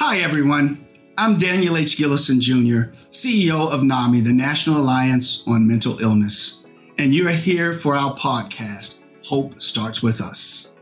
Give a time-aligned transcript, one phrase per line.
[0.00, 0.86] Hi, everyone.
[1.18, 1.96] I'm Daniel H.
[1.98, 6.64] Gillison Jr., CEO of NAMI, the National Alliance on Mental Illness.
[6.98, 10.77] And you're here for our podcast, Hope Starts With Us.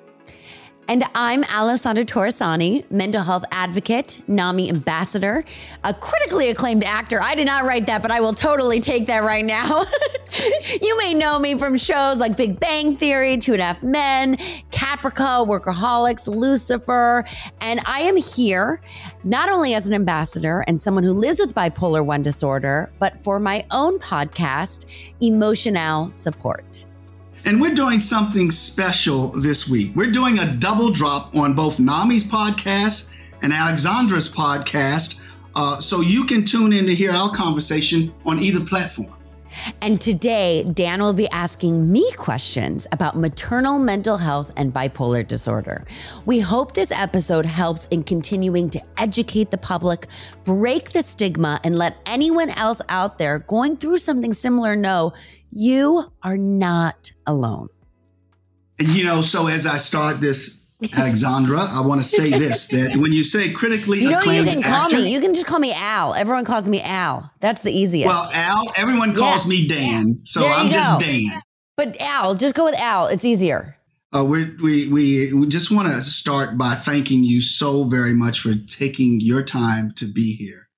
[0.89, 5.45] And I'm Alessandra Torresani, mental health advocate, NAMI ambassador,
[5.83, 7.21] a critically acclaimed actor.
[7.21, 9.85] I did not write that, but I will totally take that right now.
[10.81, 14.37] you may know me from shows like Big Bang Theory, Two and a Half Men,
[14.71, 17.25] Caprica, Workaholics, Lucifer.
[17.61, 18.81] And I am here
[19.25, 23.41] not only as an ambassador and someone who lives with bipolar 1 disorder, but for
[23.41, 24.85] my own podcast,
[25.21, 26.87] Emotional Support.
[27.45, 29.93] And we're doing something special this week.
[29.95, 35.23] We're doing a double drop on both NAMI's podcast and Alessandra's podcast.
[35.55, 39.16] Uh, so you can tune in to hear our conversation on either platform.
[39.81, 45.85] And today, Dan will be asking me questions about maternal mental health and bipolar disorder.
[46.25, 50.07] We hope this episode helps in continuing to educate the public,
[50.45, 55.13] break the stigma, and let anyone else out there going through something similar know
[55.51, 57.69] you are not alone.
[58.79, 60.66] You know, so as I start this
[60.97, 64.53] Alessandra, I want to say this that when you say critically you know, acclaimed you
[64.55, 65.13] can call actor, me.
[65.13, 66.15] You can just call me Al.
[66.15, 67.31] Everyone calls me Al.
[67.41, 68.07] That's the easiest.
[68.09, 69.51] Well, Al, everyone calls Yeah.
[69.51, 71.01] me Dan, so I'm just.
[71.01, 71.41] Dan.
[71.77, 73.07] but Al, just go with Al.
[73.07, 73.77] It's easier.
[74.15, 78.41] Uh, we we we we just want to start by thanking you so very much
[78.41, 80.69] for taking your time to be here.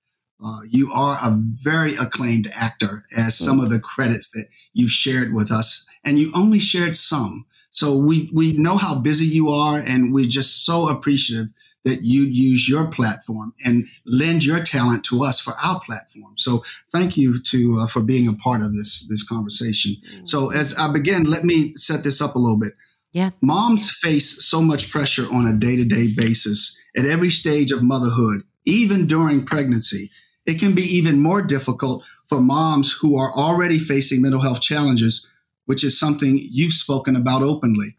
[0.42, 5.34] Uh, you are a very acclaimed actor, as some of the credits that you've shared
[5.34, 7.44] with us, and you only shared some.
[7.70, 11.48] So we we know how busy you are, and we're just so appreciative
[11.84, 16.36] that you use your platform and lend your talent to us for our platform.
[16.36, 19.96] So thank you to uh, for being a part of this this conversation.
[20.24, 22.74] So as I begin, let me set this up a little bit.
[23.12, 23.30] Yeah.
[23.40, 27.82] Moms face so much pressure on a day to day basis at every stage of
[27.82, 30.10] motherhood, even during pregnancy.
[30.46, 35.27] It can be even more difficult for moms who are already facing mental health challenges,
[35.68, 37.96] which is something you've spoken about openly.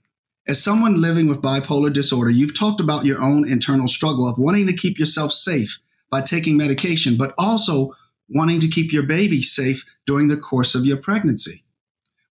[0.47, 4.67] As someone living with bipolar disorder, you've talked about your own internal struggle of wanting
[4.67, 7.95] to keep yourself safe by taking medication, but also
[8.29, 11.63] wanting to keep your baby safe during the course of your pregnancy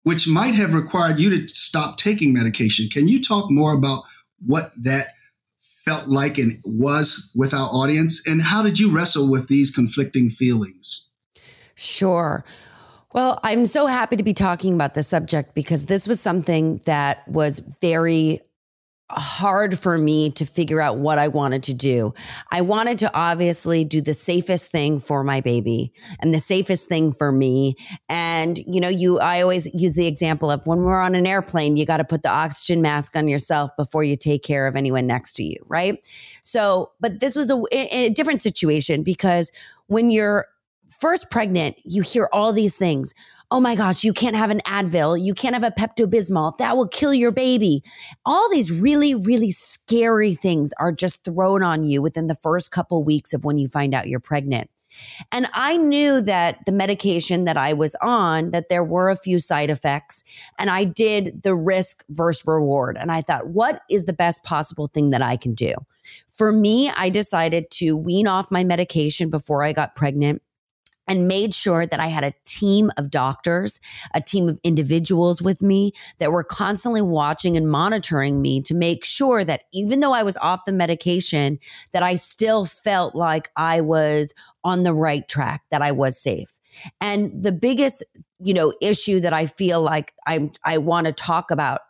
[0.08, 2.88] which might have required you to stop taking medication.
[2.88, 4.04] Can you talk more about
[4.46, 5.08] what that
[5.60, 8.26] felt like and was with our audience?
[8.26, 11.10] And how did you wrestle with these conflicting feelings?
[11.74, 12.42] Sure.
[13.14, 17.26] Well, I'm so happy to be talking about this subject because this was something that
[17.26, 18.40] was very
[19.10, 22.12] hard for me to figure out what I wanted to do.
[22.52, 27.12] I wanted to obviously do the safest thing for my baby and the safest thing
[27.12, 27.76] for me.
[28.10, 31.78] And, you know, you, I always use the example of when we're on an airplane,
[31.78, 35.06] you got to put the oxygen mask on yourself before you take care of anyone
[35.06, 35.56] next to you.
[35.66, 36.06] Right.
[36.42, 39.52] So, but this was a, a different situation because
[39.86, 40.46] when you're
[40.90, 43.14] first pregnant, you hear all these things.
[43.50, 45.22] Oh my gosh, you can't have an Advil.
[45.22, 46.56] You can't have a Pepto Bismol.
[46.58, 47.82] That will kill your baby.
[48.26, 53.02] All these really, really scary things are just thrown on you within the first couple
[53.02, 54.70] weeks of when you find out you're pregnant.
[55.32, 59.38] And I knew that the medication that I was on, that there were a few
[59.38, 60.24] side effects.
[60.58, 62.96] And I did the risk versus reward.
[62.98, 65.74] And I thought, what is the best possible thing that I can do?
[66.28, 70.42] For me, I decided to wean off my medication before I got pregnant
[71.08, 73.80] and made sure that I had a team of doctors,
[74.14, 79.04] a team of individuals with me that were constantly watching and monitoring me to make
[79.04, 81.58] sure that even though I was off the medication,
[81.92, 86.60] that I still felt like I was on the right track, that I was safe.
[87.00, 88.04] And the biggest,
[88.38, 91.80] you know, issue that I feel like I I want to talk about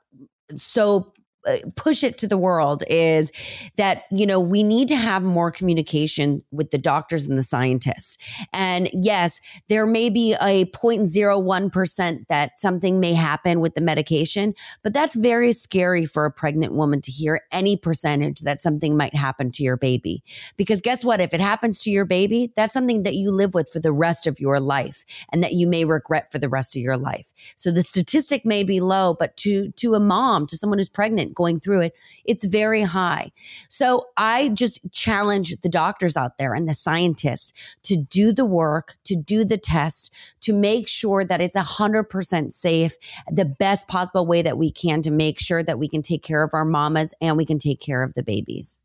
[0.57, 1.13] so
[1.47, 3.31] Uh, push it to the world is
[3.77, 8.19] that you know we need to have more communication with the doctors and the scientists.
[8.53, 14.93] And yes there may be a 0.01% that something may happen with the medication but
[14.93, 19.51] that's very scary for a pregnant woman to hear any percentage that something might happen
[19.53, 20.25] to your baby.
[20.57, 21.21] Because guess what?
[21.21, 24.27] If it happens to your baby that's something that you live with for the rest
[24.27, 27.33] of your life and that you may regret for the rest of your life.
[27.57, 31.28] So the statistic may be low but to to a mom to someone who's pregnant
[31.35, 31.95] going through it,
[32.25, 33.31] it's very high.
[33.69, 37.53] So I just challenge the doctors out there and the scientists
[37.85, 42.97] to do the work, to do the test, to make sure that it's 100% safe,
[43.31, 46.43] the best possible way that we can to make sure that we can take care
[46.43, 48.81] of our mamas and we can take care of the babies.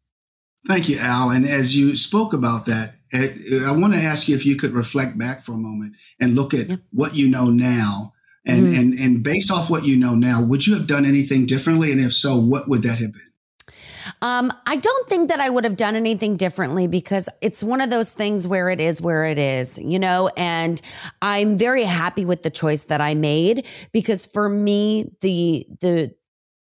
[0.66, 1.30] Thank you, Al.
[1.30, 3.34] And as you spoke about that, eh,
[3.66, 6.54] I want to ask you if you could reflect back for a moment and look
[6.54, 6.76] at Yeah.
[6.92, 8.14] what you know now.
[8.46, 8.80] And, Mhm.
[8.80, 11.92] and, and based off what you know now, would you have done anything differently?
[11.92, 13.22] And if so, what would that have been?
[14.22, 17.90] Um, I don't think that I would have done anything differently because it's one of
[17.90, 20.82] those things where it is where it is, you know, and
[21.22, 26.14] I'm very happy with the choice that I made because for me, the, the,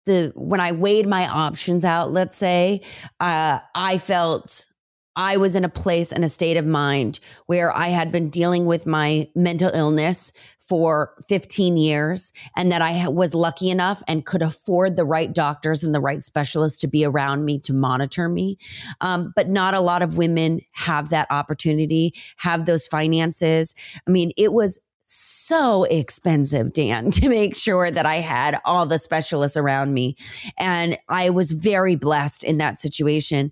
[0.05, 2.81] the, when I weighed my options out, let's say,
[3.19, 4.67] uh, I felt
[5.15, 8.65] I was in a place and a state of mind where I had been dealing
[8.65, 14.41] with my mental illness for 15 years and that I was lucky enough and could
[14.41, 18.57] afford the right doctors and the right specialists to be around me to monitor me.
[19.01, 23.75] Um, but not a lot of women have that opportunity, have those finances.
[24.07, 28.97] I mean, it was so expensive, Dan, to make sure that I had all the
[28.97, 30.15] specialists around me.
[30.57, 33.51] And I was very blessed in that situation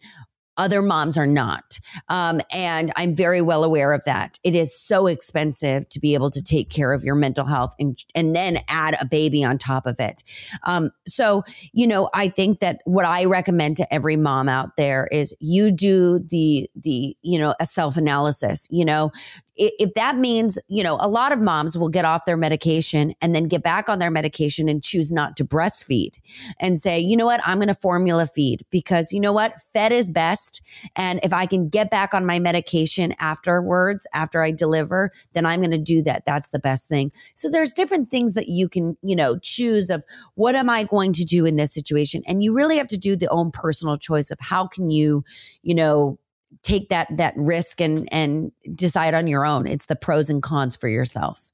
[0.57, 1.79] other moms are not.
[2.09, 4.37] Um, and I'm very well aware of that.
[4.43, 7.97] It is so expensive to be able to take care of your mental health and,
[8.15, 10.23] and then add a baby on top of it.
[10.63, 11.43] Um, so,
[11.73, 15.71] you know, I think that what I recommend to every mom out there is you
[15.71, 19.11] do the, the, you know, a self analysis, you know,
[19.55, 23.35] if that means, you know, a lot of moms will get off their medication and
[23.35, 26.15] then get back on their medication and choose not to breastfeed
[26.59, 29.91] and say, you know what, I'm going to formula feed because you know what, fed
[29.91, 30.61] is best.
[30.95, 35.59] And if I can get back on my medication afterwards, after I deliver, then I'm
[35.59, 36.23] going to do that.
[36.25, 37.11] That's the best thing.
[37.35, 40.05] So there's different things that you can, you know, choose of
[40.35, 42.23] what am I going to do in this situation?
[42.25, 45.25] And you really have to do the own personal choice of how can you,
[45.61, 46.17] you know,
[46.63, 49.67] take that that risk and and decide on your own.
[49.67, 51.51] It's the pros and cons for yourself.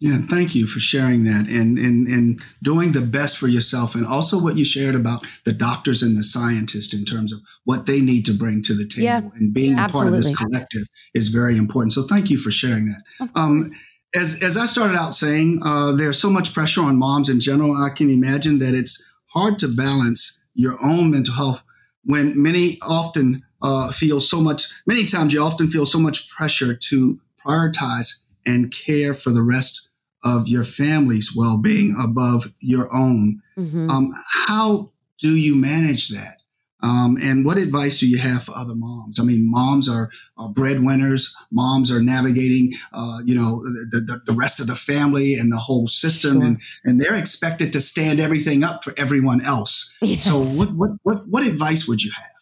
[0.00, 4.06] Yeah, thank you for sharing that and, and and doing the best for yourself and
[4.06, 8.00] also what you shared about the doctors and the scientists in terms of what they
[8.00, 11.28] need to bring to the table yeah, and being a part of this collective is
[11.28, 11.92] very important.
[11.92, 13.30] So thank you for sharing that.
[13.34, 13.66] Um,
[14.14, 17.74] as as I started out saying, uh, there's so much pressure on moms in general.
[17.76, 21.62] I can imagine that it's hard to balance your own mental health
[22.04, 26.74] when many often uh, feel so much, many times you often feel so much pressure
[26.74, 29.90] to prioritize and care for the rest
[30.22, 33.40] of your family's well being above your own.
[33.56, 33.90] Mm-hmm.
[33.90, 34.12] Um,
[34.46, 36.36] how do you manage that?
[36.82, 39.20] Um, and what advice do you have for other moms?
[39.20, 41.36] I mean, moms are, are breadwinners.
[41.52, 45.58] Moms are navigating, uh, you know, the, the, the, rest of the family and the
[45.58, 46.44] whole system, sure.
[46.44, 49.94] and and they're expected to stand everything up for everyone else.
[50.00, 50.24] Yes.
[50.24, 52.39] So, what, what what what advice would you have?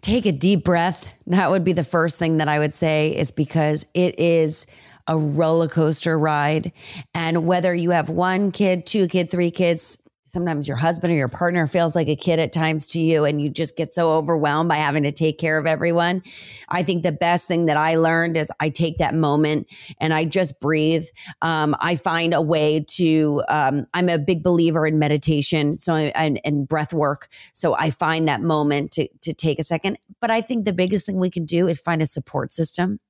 [0.00, 1.14] Take a deep breath.
[1.26, 4.66] That would be the first thing that I would say, is because it is
[5.06, 6.72] a roller coaster ride.
[7.14, 9.98] And whether you have one kid, two kid, three kids,
[10.30, 13.40] sometimes your husband or your partner feels like a kid at times to you and
[13.40, 16.22] you just get so overwhelmed by having to take care of everyone.
[16.68, 19.66] I think the best thing that I learned is I take that moment
[19.98, 21.04] and I just breathe.
[21.42, 26.40] Um, I find a way to, um, I'm a big believer in meditation so and,
[26.44, 27.28] and breath work.
[27.52, 29.98] So I find that moment to, to take a second.
[30.20, 33.00] But I think the biggest thing we can do is find a support system.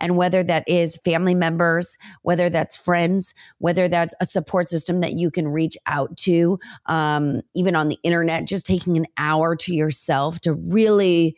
[0.00, 5.14] And whether that is family members, whether that's friends, whether that's a support system that
[5.14, 9.74] you can reach out to, um, even on the internet, just taking an hour to
[9.74, 11.36] yourself to really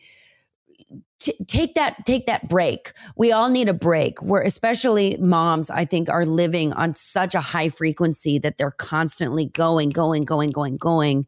[1.19, 2.93] T- take that take that break.
[3.15, 4.19] We all need a break.
[4.23, 9.45] We're especially moms i think are living on such a high frequency that they're constantly
[9.45, 11.27] going going going going going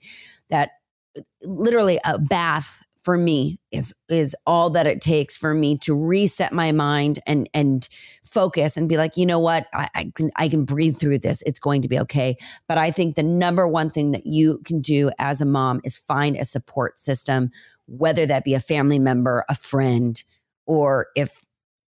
[0.50, 0.72] that
[1.16, 5.96] uh, literally a bath for me is is all that it takes for me to
[5.96, 7.88] reset my mind and and
[8.26, 9.68] focus and be like you know what?
[9.74, 11.42] I, I, can i can breathe through this.
[11.44, 12.38] It's going to be okay.
[12.68, 15.98] But i think the number one thing that you can do as a mom is
[15.98, 17.52] find a support system
[17.86, 20.24] whether that be a family member a friend
[20.66, 21.44] or if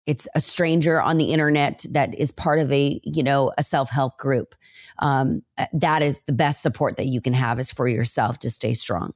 [0.06, 4.18] it's a stranger on the internet that is part of a you know a self-help
[4.18, 4.56] group
[5.00, 5.42] um,
[5.74, 9.14] that is the best support that you can have is for yourself to stay strong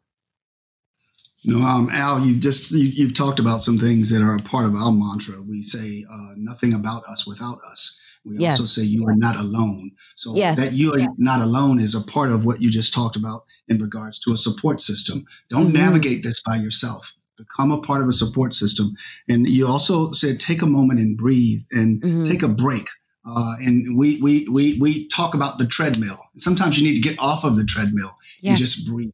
[1.46, 4.66] know, um, Al, you've just you, have talked about some things that are a part
[4.66, 5.42] of our mantra.
[5.42, 8.00] We say uh, nothing about us without us.
[8.26, 8.60] We yes.
[8.60, 9.92] also say you are not alone.
[10.16, 10.58] So yes.
[10.58, 13.82] that you are not alone is a part of what you just talked about in
[13.82, 15.26] regards to a support system.
[15.50, 15.78] Don't mm-hmm.
[15.78, 17.14] navigate this by yourself.
[17.38, 18.94] Become a part of a support system.
[19.30, 22.26] And you also said take a moment and breathe and mm-hmm.
[22.26, 22.88] take a break.
[23.26, 26.20] Uh, and we, we we we talk about the treadmill.
[26.36, 28.52] Sometimes you need to get off of the treadmill yes.
[28.52, 29.12] and just breathe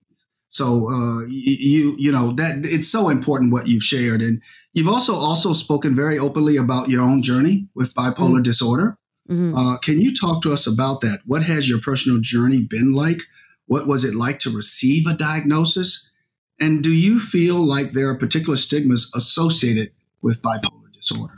[0.56, 4.42] so uh, you you know that it's so important what you've shared, and
[4.74, 8.44] you've also also spoken very openly about your own journey with bipolar mm-hmm.
[8.44, 8.98] disorder.
[9.30, 9.56] Mm-hmm.
[9.56, 11.20] Uh, can you talk to us about that?
[11.26, 13.20] What has your personal journey been like?
[13.66, 16.10] What was it like to receive a diagnosis?
[16.60, 21.34] And do you feel like there are particular stigmas associated with bipolar disorder?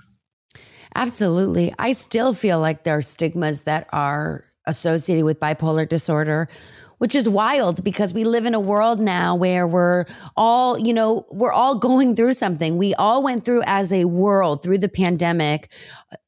[0.93, 1.74] Absolutely.
[1.79, 6.50] I still feel like there are stigmas that are associated with bipolar disorder
[6.97, 11.25] which is wild because we live in a world now where we're all, you know,
[11.31, 12.77] we're all going through something.
[12.77, 15.71] We all went through as a world through the pandemic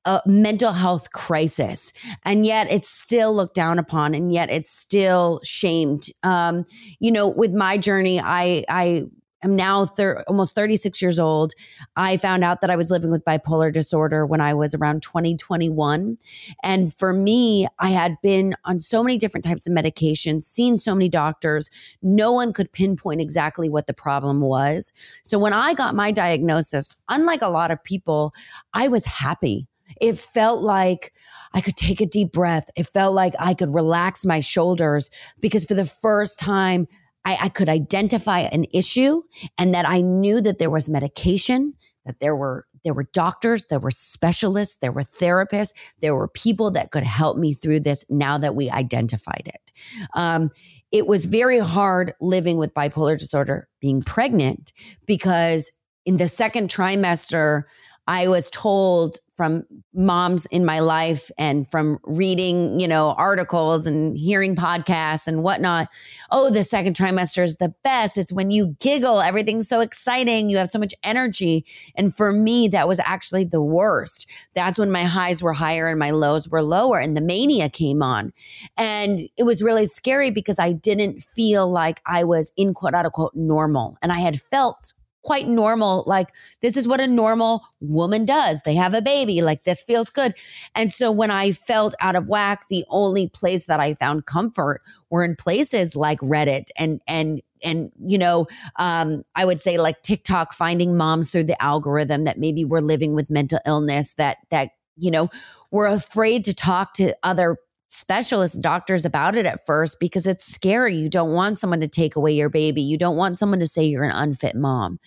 [0.05, 5.39] a mental health crisis and yet it's still looked down upon and yet it's still
[5.43, 6.65] shamed um,
[6.99, 9.03] you know with my journey i i
[9.43, 11.53] am now thir- almost 36 years old.
[11.96, 16.17] I found out that I was living with bipolar disorder when I was around 2021.
[16.63, 20.93] And for me, I had been on so many different types of medications, seen so
[20.93, 21.69] many doctors.
[22.01, 24.93] No one could pinpoint exactly what the problem was.
[25.24, 28.34] So when I got my diagnosis, unlike a lot of people,
[28.74, 29.67] I was happy.
[30.00, 31.13] It felt like
[31.53, 32.69] I could take a deep breath.
[32.75, 36.88] It felt like I could relax my shoulders because for the first time,
[37.25, 39.21] I, I could identify an issue
[39.57, 41.73] and that I knew that there was medication,
[42.05, 46.71] that there were there were doctors, there were specialists, there were therapists, there were people
[46.71, 49.71] that could help me through this now that we identified it.
[50.13, 50.49] Um,
[50.91, 54.71] it was very hard living with bipolar disorder, being pregnant,
[55.05, 55.71] because
[56.05, 57.63] in the second trimester,
[58.10, 59.63] I was told from
[59.94, 65.89] moms in my life and from reading, you know, articles and hearing podcasts and whatnot.
[66.32, 68.18] Oh, the second trimester is the best.
[68.18, 71.68] It's when you giggle, everything's so exciting, you have so much energy.
[71.96, 74.28] And for me, that was actually the worst.
[74.56, 78.01] That's when my highs were higher and my lows were lower, and the mania came
[78.01, 78.34] on.
[78.75, 83.36] And it was really scary because I didn't feel like I was in quote unquote
[83.36, 84.00] normal.
[84.01, 86.03] And I had felt quite normal.
[86.07, 86.29] Like,
[86.61, 88.61] this is what a normal woman does.
[88.63, 89.41] They have a baby.
[89.41, 90.35] Like, this feels good.
[90.75, 94.81] And so when I felt out of whack, the only place that I found comfort
[95.09, 98.47] were in places like Reddit and, and, and you know
[98.77, 103.15] um, i would say like tiktok finding moms through the algorithm that maybe were living
[103.15, 105.29] with mental illness that that you know
[105.71, 107.57] were afraid to talk to other
[107.89, 110.96] specialist doctors about it at first because it's scary.
[110.96, 112.84] You don't want someone to take away your baby.
[112.84, 115.00] You don't want someone to say you're an unfit mom.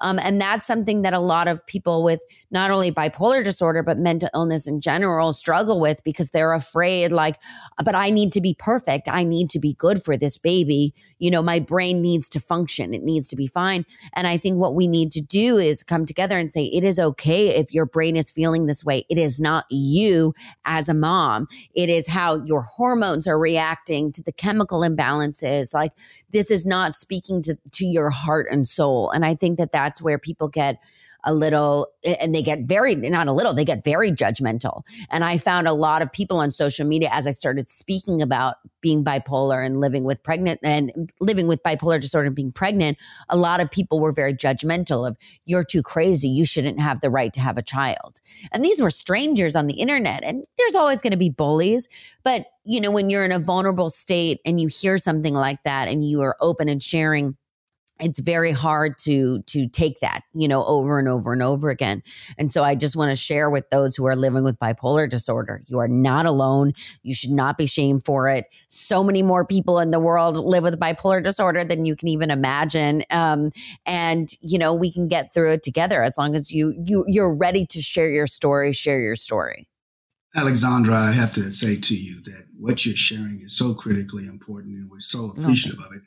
[0.00, 3.98] Um, and that's something that a lot of people with not only bipolar disorder, but
[3.98, 7.36] mental illness in general struggle with because they're afraid, like,
[7.84, 9.06] but I need to be perfect.
[9.06, 10.94] I need to be good for this baby.
[11.18, 13.84] You know, my brain needs to function, it needs to be fine.
[14.16, 16.98] And I think what we need to do is come together and say, it is
[16.98, 19.04] okay if your brain is feeling this way.
[19.10, 20.32] It is not you
[20.64, 25.74] as a mom, it is how how your hormones are reacting to the chemical imbalances.
[25.74, 25.92] Like
[26.30, 29.10] this is not speaking to to your heart and soul.
[29.10, 30.78] And i think that that's where people get
[31.24, 31.88] a little
[32.20, 34.82] and they get very not a little they get very judgmental.
[35.10, 38.56] And i found a lot of people on social media as i started speaking about
[38.80, 42.98] being bipolar and living with pregnant and living with bipolar disorder and being pregnant
[43.28, 46.28] a lot of people were very judgmental of you're too crazy.
[46.28, 48.20] You shouldn't have the right to have a child.
[48.52, 51.88] And these were strangers on the internet and there's always going to be bullies.
[52.22, 55.88] But you know when you're in a vulnerable state and you hear something like that
[55.88, 57.36] and you are open and sharing
[58.00, 62.02] it's very hard to to take that you know over and over and over again.
[62.38, 65.62] And so i just want to share with those who are living with bipolar disorder
[65.66, 66.72] you are not alone.
[67.02, 68.46] You should not be shamed for it.
[68.68, 72.30] So many more people in the world live with bipolar disorder than you can even
[72.30, 73.50] imagine um,
[73.86, 77.34] and you know we can get through it together as long as you you you're
[77.34, 79.66] ready to share your story share your story.
[80.36, 84.76] Alessandra i have to say to you that what you're sharing is so critically important
[84.76, 85.88] and we're so appreciative okay.
[85.88, 86.02] of it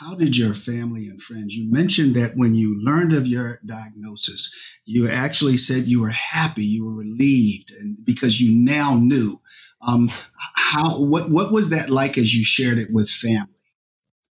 [0.00, 1.54] how did your family and friends?
[1.54, 4.52] You mentioned that when you learned of your diagnosis,
[4.84, 9.40] you actually said you were happy, you were relieved, and because you now knew.
[9.86, 10.10] Um,
[10.54, 13.54] how what what was that like as you shared it with family?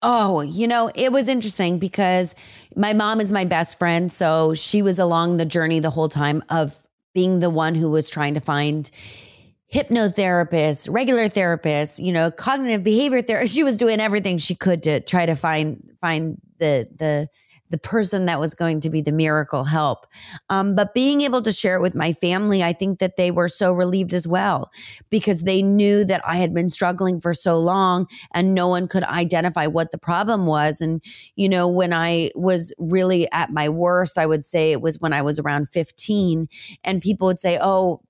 [0.02, 2.34] Oh, you know, it was interesting because
[2.74, 6.42] my mom is my best friend, so she was along the journey the whole time
[6.48, 8.90] of being the one who was trying to find
[9.72, 13.54] hypnotherapists, regular therapists, you know, cognitive behavior therapist.
[13.54, 17.28] She was doing everything she could to try to find find the the
[17.70, 20.06] the person that was going to be the miracle help.
[20.48, 23.48] Um, but being able to share it with my family, I think that they were
[23.48, 24.70] so relieved as well
[25.08, 29.04] because they knew that I had been struggling for so long and no one could
[29.04, 30.80] identify what the problem was.
[30.80, 31.02] And,
[31.36, 35.12] you know, when I was really at my worst, I would say it was when
[35.12, 36.48] I was around 15,
[36.82, 38.02] and people would say, Oh,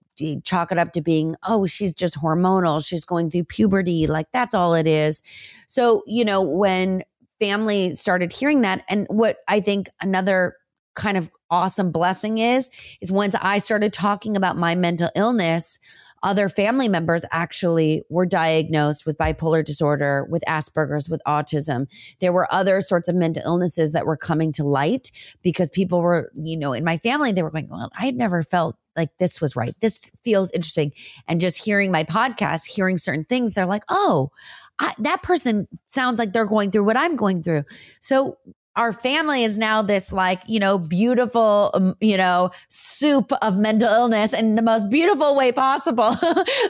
[0.44, 2.84] chalk it up to being, oh, she's just hormonal.
[2.84, 4.06] She's going through puberty.
[4.06, 5.22] Like that's all it is.
[5.66, 7.02] So, you know, when
[7.38, 10.56] family started hearing that, and what I think another
[10.94, 12.68] kind of awesome blessing is,
[13.00, 15.78] is once I started talking about my mental illness,
[16.22, 21.86] other family members actually were diagnosed with bipolar disorder, with Asperger's, with autism.
[22.20, 25.10] There were other sorts of mental illnesses that were coming to light
[25.42, 28.42] because people were, you know, in my family, they were going, Well, I had never
[28.42, 29.74] felt like this was right.
[29.80, 30.92] This feels interesting.
[31.28, 34.30] And just hearing my podcast, hearing certain things, they're like, oh,
[34.78, 37.64] I, that person sounds like they're going through what I'm going through.
[38.00, 38.38] So
[38.76, 43.88] our family is now this like you know beautiful um, you know soup of mental
[43.88, 46.14] illness in the most beautiful way possible.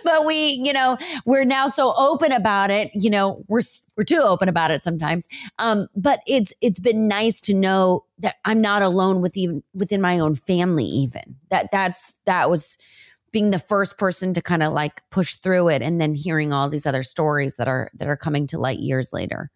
[0.05, 3.61] But we you know we're now so open about it you know we're
[3.97, 5.29] we're too open about it sometimes.
[5.59, 10.01] Um but it's it's been nice to know that i'm not alone with even within
[10.01, 11.37] my own family even.
[11.51, 12.79] That that's that was
[13.33, 16.69] being the first person to kind of like push through it and then hearing all
[16.69, 19.51] these other stories that are that are coming to light years later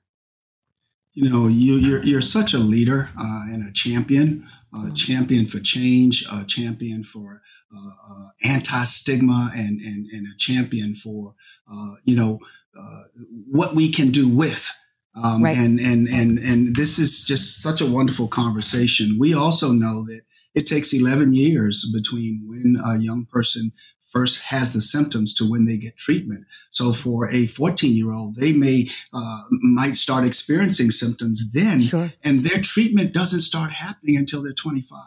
[1.14, 4.94] you know, you, you're, you're such a leader uh, and a champion, a mm-hmm.
[4.94, 7.40] champion for change, a champion for
[7.75, 11.35] uh, uh, anti-stigma, and, and, and a champion for,
[11.71, 12.40] uh, you know,
[12.78, 13.02] uh,
[13.50, 14.73] what we can do with.
[15.16, 15.56] Um, right.
[15.56, 19.16] And and and and this is just such a wonderful conversation.
[19.16, 20.23] We also know that
[20.54, 23.73] it takes 11 years between when a young person
[24.14, 26.47] first has the symptoms to when they get treatment.
[26.71, 32.12] So for a 14 year old, they may uh, might start experiencing symptoms then, sure.
[32.23, 35.00] and their treatment doesn't start happening until they're 25.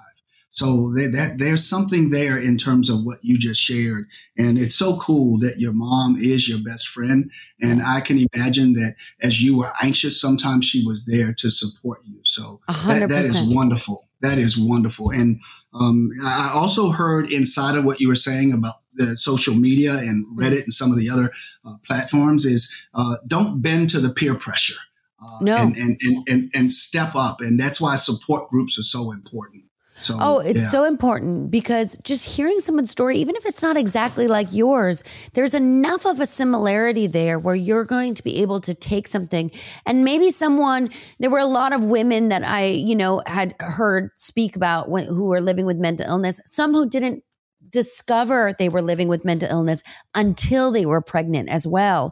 [0.50, 4.76] So that, that there's something there in terms of what you just shared, and it's
[4.76, 7.32] so cool that your mom is your best friend.
[7.62, 12.00] And I can imagine that as you were anxious, sometimes she was there to support
[12.06, 12.20] you.
[12.24, 14.08] So that, that is wonderful.
[14.22, 15.12] That is wonderful.
[15.12, 15.40] And
[15.74, 20.26] um, I also heard inside of what you were saying about the social media and
[20.38, 21.32] Reddit and some of the other
[21.66, 24.80] uh, platforms is uh, don't bend to the peer pressure.
[25.24, 25.56] Uh, no.
[25.56, 27.42] And, and, and, and, and step up.
[27.42, 29.64] And that's why support groups are so important.
[30.00, 30.68] So, oh, it's yeah.
[30.68, 35.56] so important because just hearing someone's story, even if it's not exactly like yours, there's
[35.56, 39.50] enough of a similarity there where you're going to be able to take something
[39.88, 40.92] and maybe someone.
[41.20, 45.06] There were a lot of women that I, you know, had heard speak about when,
[45.06, 46.40] who were living with mental illness.
[46.46, 47.24] Some who didn't
[47.70, 49.84] discover they were living with mental illness
[50.16, 52.12] until they were pregnant as well.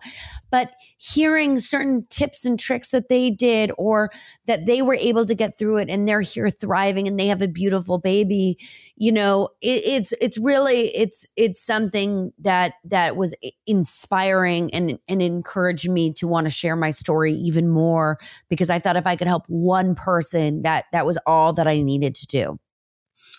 [0.51, 4.09] But hearing certain tips and tricks that they did or
[4.45, 7.41] that they were able to get through it and they're here thriving and they have
[7.41, 8.57] a beautiful baby,
[8.95, 13.35] you know, it, it's it's really it's it's something that that was
[13.67, 18.17] inspiring and and encouraged me to want to share my story even more
[18.49, 21.81] because I thought if I could help one person that that was all that I
[21.81, 22.59] needed to do.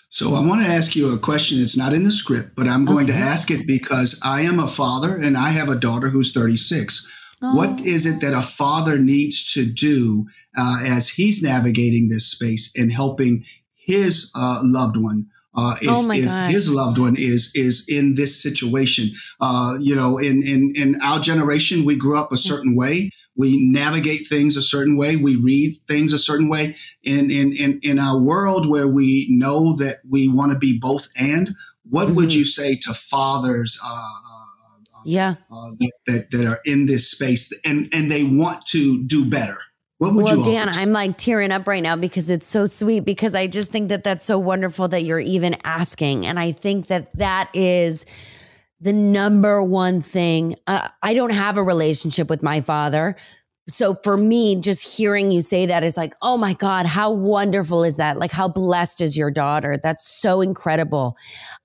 [0.08, 1.60] So I want to ask you a question.
[1.60, 3.18] It's not in the script, but I'm going okay.
[3.18, 7.12] to ask it because I am a father and I have a daughter who's 36.
[7.42, 7.54] Oh.
[7.54, 12.72] What is it that a father needs to do uh, as he's navigating this space
[12.76, 15.26] and helping his uh, loved one?
[15.54, 20.18] Uh, if, oh if his loved one is is in this situation, uh, you know,
[20.18, 24.62] in in in our generation, we grew up a certain way we navigate things a
[24.62, 25.16] certain way.
[25.16, 26.76] We read things a certain way.
[27.02, 31.08] In in in, in our world where we know that we want to be both
[31.18, 31.54] and
[31.88, 32.16] what mm-hmm.
[32.16, 35.34] would you say to fathers uh, uh, yeah.
[35.52, 39.58] uh, that, that, that are in this space and and they want to do better?
[39.98, 43.00] What would well, you Dan, I'm like tearing up right now because it's so sweet.
[43.00, 46.88] Because I just think that that's so wonderful that you're even asking, and I think
[46.88, 48.04] that that is
[48.80, 50.56] the number one thing.
[50.66, 53.16] Uh, I don't have a relationship with my father.
[53.68, 57.82] So for me, just hearing you say that is like, oh my God, how wonderful
[57.82, 58.16] is that?
[58.16, 59.76] Like, how blessed is your daughter?
[59.82, 61.16] That's so incredible.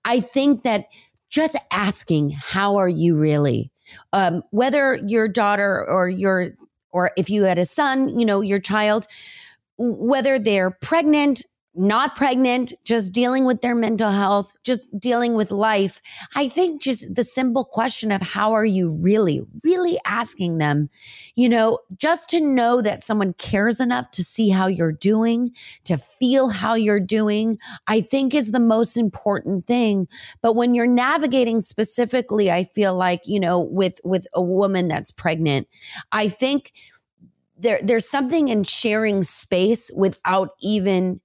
[0.03, 0.85] I think that
[1.29, 3.71] just asking, how are you really?
[4.13, 6.49] Um, whether your daughter or your,
[6.91, 9.05] or if you had a son, you know, your child,
[9.77, 16.01] whether they're pregnant not pregnant, just dealing with their mental health, just dealing with life.
[16.35, 20.89] I think just the simple question of how are you really, really asking them,
[21.35, 25.51] you know, just to know that someone cares enough to see how you're doing,
[25.85, 27.57] to feel how you're doing,
[27.87, 30.09] I think is the most important thing.
[30.41, 35.11] But when you're navigating specifically, I feel like, you know, with with a woman that's
[35.11, 35.69] pregnant,
[36.11, 36.73] I think
[37.57, 41.21] there there's something in sharing space without even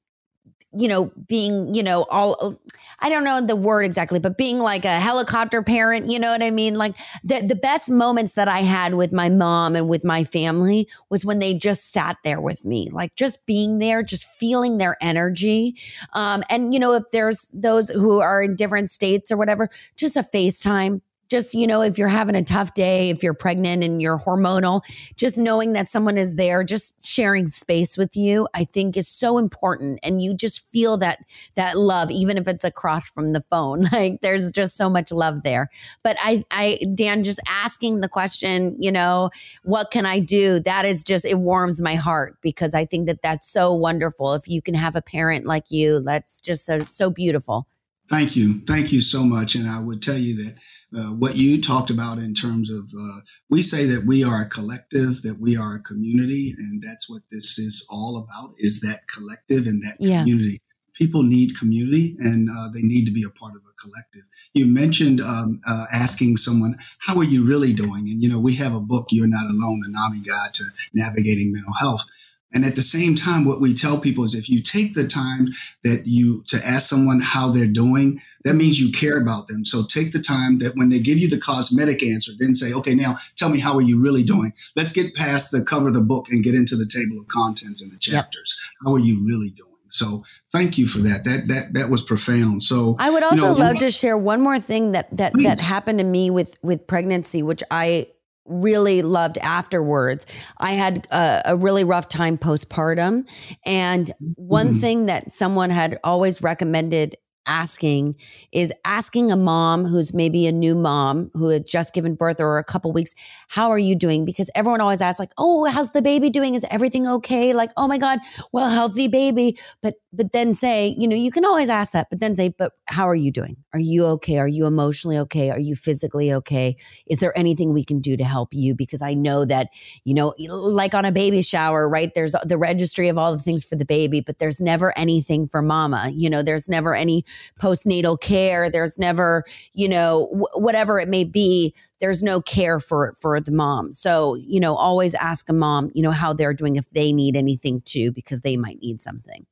[0.77, 2.59] you know, being, you know, all
[3.01, 6.43] I don't know the word exactly, but being like a helicopter parent, you know what
[6.43, 6.77] I mean?
[6.77, 10.89] Like the the best moments that I had with my mom and with my family
[11.11, 14.97] was when they just sat there with me, like just being there, just feeling their
[15.01, 15.77] energy.
[16.15, 20.17] Um, and you know, if there's those who are in different states or whatever, just
[20.17, 24.01] a FaceTime, just you know if you're having a tough day if you're pregnant and
[24.01, 24.83] you're hormonal
[25.17, 29.39] just knowing that someone is there just sharing space with you i think is so
[29.39, 29.99] important.
[30.03, 34.21] And you just feel that that love even if it's across from the phone like
[34.21, 35.71] there's just so much love there.
[36.03, 39.31] But i i dan just asking the question you know
[39.63, 40.61] what can i do?
[40.61, 44.35] That is just it warms my heart because i think that that's so wonderful.
[44.35, 47.67] If you can have a parent like you that's just so so beautiful.
[48.09, 48.61] Thank you.
[48.67, 49.57] Thank you so much.
[49.57, 50.55] And I would tell you that
[50.95, 53.21] uh, what you talked about in terms of uh,
[53.51, 57.23] we say that we are a collective that we are a community and that's what
[57.31, 60.21] this is all about is that collective and that yeah.
[60.21, 60.61] community.
[60.95, 64.23] People need community and uh, they need to be a part of a collective.
[64.55, 68.09] You mentioned um, uh, asking someone how are you really doing?
[68.09, 71.53] And you know we have a book you're not alone the NAMI guide to navigating
[71.53, 72.03] mental health
[72.53, 75.49] and at the same time, what we tell people is if you take the time
[75.85, 79.65] that you to ask someone how they're doing, that means you care about them.
[79.65, 82.95] So take the time that when they give you the cosmetic answer, then say, okay,
[82.95, 84.53] now tell me how are you really doing?
[84.77, 87.83] Let's get past the cover of the book and get into the table of contents
[87.83, 88.59] and the chapters.
[88.81, 88.87] Yep.
[88.87, 89.73] How are you really doing?
[89.89, 91.25] So thank you for that.
[91.25, 92.63] That that that was profound.
[92.63, 95.45] So I would also you know, love to share one more thing that that please.
[95.45, 98.09] that happened to me with with pregnancy, which I
[98.47, 100.27] really loved afterwards.
[100.59, 103.29] I had a, a really rough time postpartum.
[103.65, 104.81] And one mm-hmm.
[104.81, 108.17] thing that someone had always recommended asking
[108.53, 112.59] is asking a mom who's maybe a new mom who had just given birth or
[112.59, 113.15] a couple weeks,
[113.49, 114.25] how are you doing?
[114.25, 116.55] Because everyone always asks like, "Oh, how's the baby doing?
[116.55, 118.19] Is everything okay?" Like, "Oh my god,
[118.53, 122.21] well, healthy baby." But but then say, you know, you can always ask that, but
[122.21, 123.57] then say, "But how are you doing?
[123.73, 124.39] Are you okay?
[124.39, 125.51] Are you emotionally okay?
[125.51, 126.77] Are you physically okay?
[127.07, 129.69] Is there anything we can do to help you?" Because I know that,
[130.05, 132.13] you know, like on a baby shower, right?
[132.15, 135.63] There's the registry of all the things for the baby, but there's never anything for
[135.63, 136.11] mama.
[136.15, 137.25] You know, there's never any
[137.61, 138.71] postnatal care.
[138.71, 143.53] There's never, you know, w- whatever it may be, there's no care for for the
[143.53, 143.93] mom.
[143.93, 147.37] So, you know, always ask a mom, you know, how they're doing if they need
[147.37, 149.47] anything too because they might need something.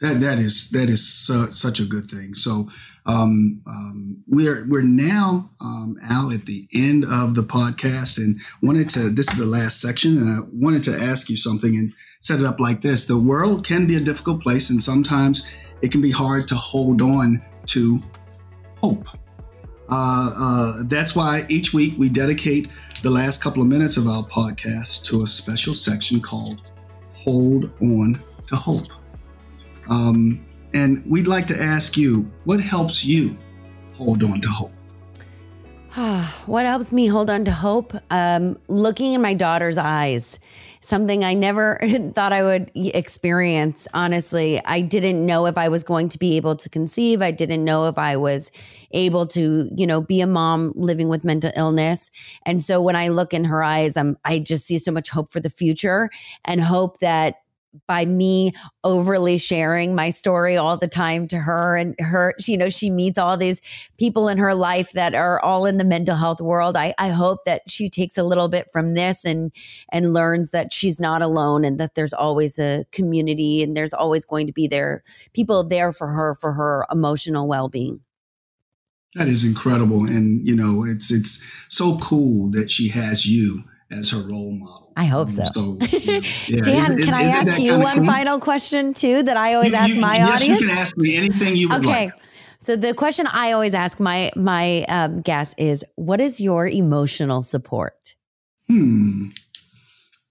[0.00, 2.34] That that is that is such a good thing.
[2.34, 2.68] So
[3.06, 8.90] um, um, we're we're now um, Al at the end of the podcast, and wanted
[8.90, 9.10] to.
[9.10, 12.46] This is the last section, and I wanted to ask you something and set it
[12.46, 15.48] up like this: the world can be a difficult place, and sometimes
[15.82, 18.00] it can be hard to hold on to
[18.82, 19.06] hope.
[19.90, 22.68] Uh, uh, that's why each week we dedicate
[23.02, 26.62] the last couple of minutes of our podcast to a special section called
[27.14, 28.86] Hold On to Hope.
[29.88, 33.36] Um, and we'd like to ask you what helps you
[33.94, 34.72] hold on to hope?
[36.46, 37.92] what helps me hold on to hope?
[38.10, 40.38] Um, looking in my daughter's eyes,
[40.82, 41.78] something I never
[42.14, 43.88] thought I would experience.
[43.94, 47.22] Honestly, I didn't know if I was going to be able to conceive.
[47.22, 48.50] I didn't know if I was
[48.90, 52.10] able to, you know, be a mom living with mental illness.
[52.44, 55.32] And so when I look in her eyes, I'm, I just see so much hope
[55.32, 56.10] for the future
[56.44, 57.36] and hope that
[57.86, 58.52] by me
[58.84, 63.18] overly sharing my story all the time to her and her you know she meets
[63.18, 63.60] all these
[63.98, 66.76] people in her life that are all in the mental health world.
[66.76, 69.52] I, I hope that she takes a little bit from this and
[69.90, 74.24] and learns that she's not alone and that there's always a community and there's always
[74.24, 78.00] going to be there people there for her for her emotional well-being.
[79.14, 80.04] That is incredible.
[80.04, 84.81] And you know it's it's so cool that she has you as her role model.
[84.96, 85.44] I hope so.
[85.44, 86.60] so yeah.
[86.60, 88.06] Dan, is, can I ask you one cool?
[88.06, 90.60] final question too that I always you, ask my yes, audience?
[90.60, 92.06] you can ask me anything you would okay.
[92.06, 92.12] like.
[92.60, 97.42] So the question I always ask my my um, guests is, "What is your emotional
[97.42, 98.14] support?"
[98.68, 99.28] Hmm.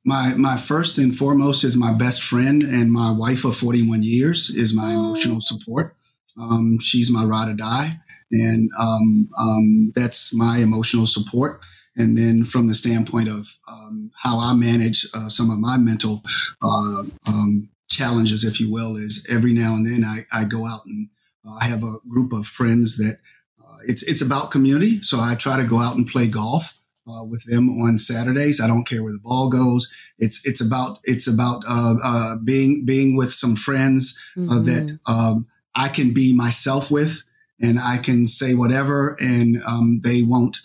[0.06, 4.50] My my first and foremost is my best friend and my wife of 41 years
[4.50, 5.00] is my oh.
[5.00, 5.96] emotional support.
[6.40, 8.00] Um, she's my ride or die,
[8.32, 11.62] and um, um, that's my emotional support.
[11.96, 16.24] And then from the standpoint of um, how I manage uh, some of my mental
[16.62, 20.86] uh, um, challenges, if you will, is every now and then I, I go out
[20.86, 21.10] and
[21.46, 23.18] uh, I have a group of friends that
[23.62, 25.02] uh, it's it's about community.
[25.02, 26.78] So I try to go out and play golf.
[27.08, 28.62] Uh, with them on Saturdays.
[28.62, 29.92] I don't care where the ball goes.
[30.20, 34.64] It's it's about it's about uh, uh, being being with some friends uh, mm-hmm.
[34.66, 37.24] that um, I can be myself with,
[37.60, 40.60] and I can say whatever, and um, they won't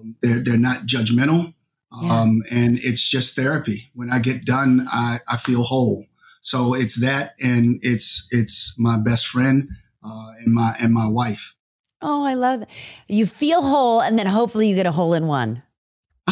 [0.00, 1.54] um, they're they're not judgmental,
[2.00, 2.20] yeah.
[2.20, 3.90] um, and it's just therapy.
[3.94, 6.06] When I get done, I, I feel whole.
[6.40, 9.68] So it's that, and it's it's my best friend
[10.04, 11.54] uh, and my and my wife.
[12.02, 12.70] Oh, I love that.
[13.08, 15.62] You feel whole, and then hopefully you get a hole in one.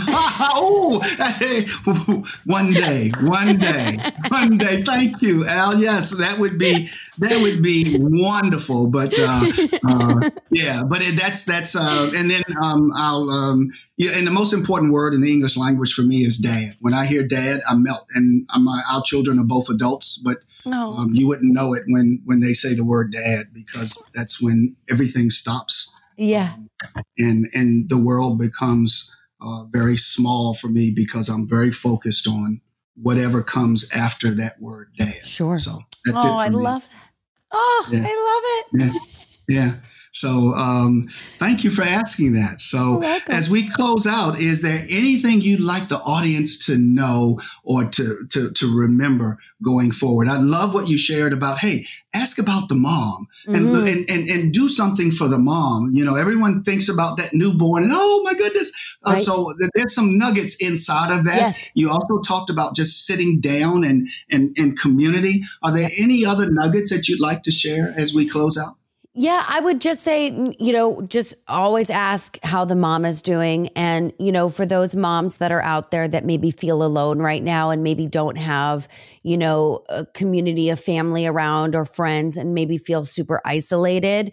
[0.54, 1.00] oh,
[1.38, 1.66] hey,
[2.44, 3.96] one day, one day,
[4.28, 4.82] one day.
[4.82, 5.78] Thank you, Al.
[5.78, 8.90] Yes, that would be that would be wonderful.
[8.90, 9.44] But uh,
[9.88, 14.30] uh, yeah, but it, that's that's uh, and then um, I'll um, yeah, and the
[14.30, 16.76] most important word in the English language for me is dad.
[16.80, 18.06] When I hear dad, I melt.
[18.14, 20.96] And my, our children are both adults, but oh.
[20.96, 24.76] um, you wouldn't know it when when they say the word dad because that's when
[24.88, 25.94] everything stops.
[26.16, 26.52] Yeah,
[26.94, 32.26] um, and and the world becomes uh, very small for me because I'm very focused
[32.26, 32.60] on
[33.00, 35.24] whatever comes after that word dad.
[35.24, 35.56] Sure.
[35.56, 36.44] So that's oh, it.
[36.44, 36.56] I me.
[36.56, 37.12] love that.
[37.52, 38.06] Oh, yeah.
[38.06, 38.92] I love it.
[38.96, 38.98] Yeah.
[39.48, 39.74] Yeah.
[40.12, 41.06] So um,
[41.38, 42.60] thank you for asking that.
[42.60, 47.84] So as we close out, is there anything you'd like the audience to know or
[47.84, 50.28] to, to, to remember going forward?
[50.28, 53.86] I love what you shared about, hey, ask about the mom and, mm-hmm.
[53.86, 55.90] and, and, and, do something for the mom.
[55.92, 58.72] You know, everyone thinks about that newborn and, oh my goodness.
[59.04, 59.16] Uh.
[59.16, 61.36] So there's some nuggets inside of that.
[61.36, 61.68] Yes.
[61.74, 65.42] You also talked about just sitting down and, and, and community.
[65.62, 68.77] Are there any other nuggets that you'd like to share as we close out?
[69.20, 70.28] Yeah, I would just say,
[70.60, 73.66] you know, just always ask how the mom is doing.
[73.74, 77.42] And, you know, for those moms that are out there that maybe feel alone right
[77.42, 78.86] now and maybe don't have,
[79.24, 84.32] you know, a community of family around or friends and maybe feel super isolated,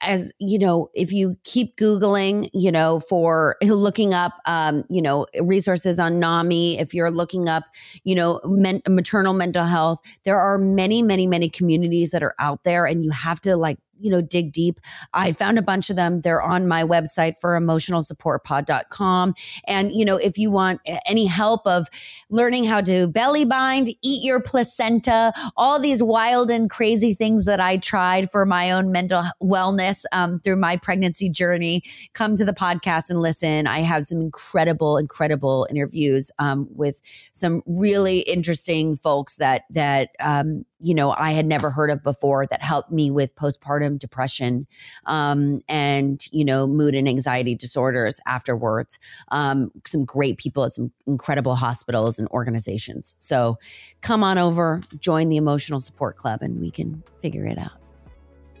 [0.00, 5.26] as, you know, if you keep Googling, you know, for looking up, um, you know,
[5.40, 7.64] resources on NAMI, if you're looking up,
[8.04, 12.62] you know, men- maternal mental health, there are many, many, many communities that are out
[12.64, 14.80] there and you have to like you know, dig deep.
[15.14, 16.18] I found a bunch of them.
[16.18, 19.34] They're on my website for emotionalsupportpod.com.
[19.66, 21.88] And, you know, if you want any help of
[22.30, 27.60] learning how to belly bind, eat your placenta, all these wild and crazy things that
[27.60, 32.52] I tried for my own mental wellness um, through my pregnancy journey, come to the
[32.52, 33.66] podcast and listen.
[33.66, 37.00] I have some incredible, incredible interviews um, with
[37.32, 42.46] some really interesting folks that, that, um, you know, I had never heard of before
[42.46, 44.66] that helped me with postpartum depression
[45.06, 48.98] um, and, you know, mood and anxiety disorders afterwards.
[49.28, 53.14] Um, some great people at some incredible hospitals and organizations.
[53.18, 53.58] So
[54.00, 57.81] come on over, join the Emotional Support Club, and we can figure it out.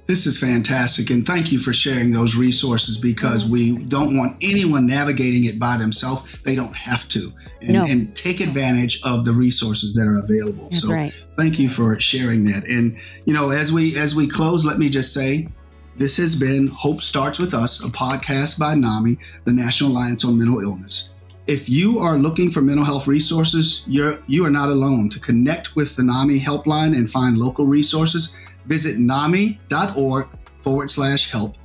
[0.06, 1.10] This is fantastic.
[1.10, 5.76] And thank you for sharing those resources because we don't want anyone navigating it by
[5.76, 6.42] themselves.
[6.42, 7.32] They don't have to.
[7.60, 7.84] And, no.
[7.84, 10.68] and take advantage of the resources that are available.
[10.70, 11.12] That's so right.
[11.36, 12.66] thank you for sharing that.
[12.66, 15.48] And you know, as we as we close, let me just say
[15.96, 20.38] this has been Hope Starts With Us, a podcast by NAMI, the National Alliance on
[20.38, 21.20] Mental Illness.
[21.46, 25.08] If you are looking for mental health resources, you're you are not alone.
[25.10, 28.36] To connect with the NAMI helpline and find local resources,
[28.66, 30.28] Visit nami.org
[30.60, 31.56] forward slash help.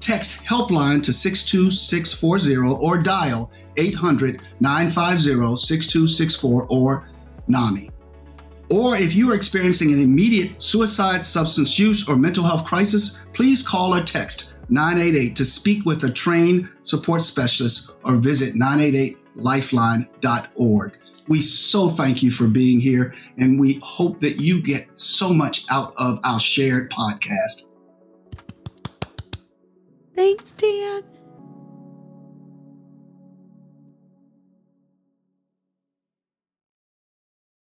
[0.00, 7.08] Text helpline to 62640 or dial 800 950 6264 or
[7.48, 7.90] NAMI.
[8.70, 13.66] Or if you are experiencing an immediate suicide, substance use, or mental health crisis, please
[13.66, 20.98] call or text 988 to speak with a trained support specialist or visit 988lifeline.org.
[21.28, 25.64] We so thank you for being here, and we hope that you get so much
[25.70, 27.66] out of our shared podcast.
[30.14, 31.02] Thanks, Dan.